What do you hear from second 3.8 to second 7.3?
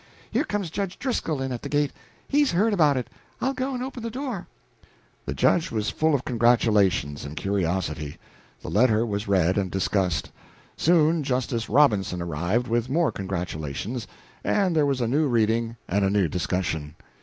open the door." The Judge was full of congratulations